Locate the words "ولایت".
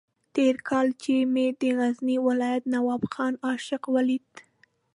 2.27-2.63